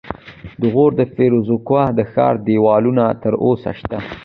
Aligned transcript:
د 0.61 0.63
غور 0.73 0.91
د 0.99 1.01
فیروزکوه 1.15 1.83
د 1.97 1.99
ښار 2.11 2.35
دیوالونه 2.47 3.03
تر 3.23 3.33
اوسه 3.45 3.71
شته 3.79 3.97